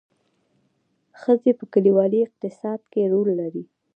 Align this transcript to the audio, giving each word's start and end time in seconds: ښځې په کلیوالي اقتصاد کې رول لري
ښځې 1.21 1.51
په 1.59 1.65
کلیوالي 1.73 2.19
اقتصاد 2.23 2.79
کې 2.91 3.01
رول 3.13 3.29
لري 3.41 3.63